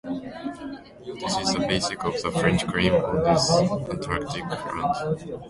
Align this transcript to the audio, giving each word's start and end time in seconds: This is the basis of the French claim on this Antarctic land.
This 1.19 1.37
is 1.37 1.53
the 1.53 1.59
basis 1.69 1.91
of 2.03 2.19
the 2.23 2.31
French 2.39 2.65
claim 2.65 2.91
on 2.93 3.23
this 3.23 3.51
Antarctic 3.51 4.45
land. 4.45 5.37